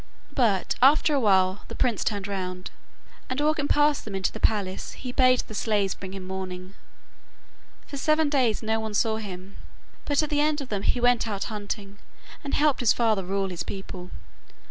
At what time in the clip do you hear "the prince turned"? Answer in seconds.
1.67-2.27